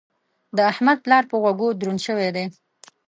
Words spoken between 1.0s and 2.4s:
پلار په غوږو دروند شوی